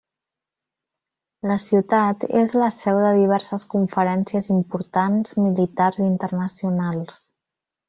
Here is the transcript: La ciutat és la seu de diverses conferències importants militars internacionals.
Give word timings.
La 1.51 1.57
ciutat 1.63 2.25
és 2.39 2.53
la 2.61 2.69
seu 2.77 3.03
de 3.03 3.11
diverses 3.19 3.67
conferències 3.75 4.49
importants 4.57 5.37
militars 5.45 6.03
internacionals. 6.09 7.25